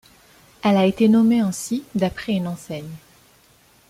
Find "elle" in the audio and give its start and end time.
0.63-0.77